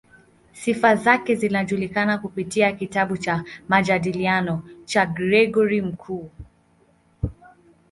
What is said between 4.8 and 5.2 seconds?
cha